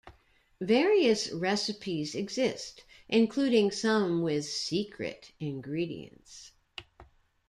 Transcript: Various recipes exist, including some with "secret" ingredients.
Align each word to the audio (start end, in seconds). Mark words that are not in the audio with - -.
Various 0.59 1.31
recipes 1.31 2.15
exist, 2.15 2.85
including 3.07 3.69
some 3.69 4.23
with 4.23 4.45
"secret" 4.45 5.31
ingredients. 5.39 6.53